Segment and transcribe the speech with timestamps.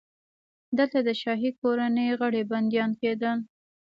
[0.77, 3.37] دلته د شاهي کورنۍ غړي بندیان کېدل.